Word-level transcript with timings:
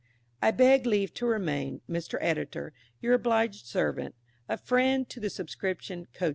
I 0.41 0.49
beg 0.49 0.87
leave 0.87 1.13
to 1.13 1.27
remain, 1.27 1.81
Mr. 1.87 2.17
Editor, 2.21 2.73
Your 3.01 3.13
obliged 3.13 3.67
Servant, 3.67 4.15
A 4.49 4.57
FRIEND 4.57 5.09
TO 5.09 5.19
THE 5.19 5.29
SUBSCRIPTION 5.29 6.07
COACHES. 6.11 6.29